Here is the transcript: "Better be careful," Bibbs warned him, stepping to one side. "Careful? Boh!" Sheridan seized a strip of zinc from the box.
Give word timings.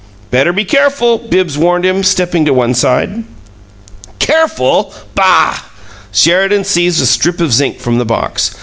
"Better 0.31 0.51
be 0.51 0.65
careful," 0.65 1.19
Bibbs 1.19 1.59
warned 1.59 1.85
him, 1.85 2.01
stepping 2.01 2.43
to 2.45 2.53
one 2.55 2.73
side. 2.73 3.23
"Careful? 4.17 4.91
Boh!" 5.13 5.53
Sheridan 6.11 6.63
seized 6.63 6.99
a 7.03 7.05
strip 7.05 7.39
of 7.39 7.53
zinc 7.53 7.77
from 7.79 7.99
the 7.99 8.03
box. 8.05 8.49